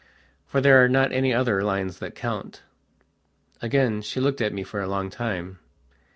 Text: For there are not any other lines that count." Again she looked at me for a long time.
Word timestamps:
For 0.47 0.61
there 0.61 0.83
are 0.83 0.89
not 0.89 1.11
any 1.11 1.31
other 1.31 1.61
lines 1.61 1.99
that 1.99 2.15
count." 2.15 2.63
Again 3.61 4.01
she 4.01 4.19
looked 4.19 4.41
at 4.41 4.51
me 4.51 4.63
for 4.63 4.81
a 4.81 4.87
long 4.89 5.11
time. 5.11 5.59